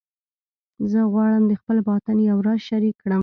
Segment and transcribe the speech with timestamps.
[0.91, 3.19] زه غواړم د خپل باطن یو راز شریک کړم